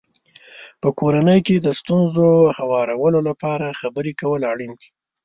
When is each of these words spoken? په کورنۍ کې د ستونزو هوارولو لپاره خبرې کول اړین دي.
په 0.81 0.89
کورنۍ 0.99 1.39
کې 1.47 1.55
د 1.59 1.67
ستونزو 1.79 2.27
هوارولو 2.57 3.19
لپاره 3.29 3.77
خبرې 3.81 4.13
کول 4.21 4.41
اړین 4.51 4.71
دي. 4.79 4.89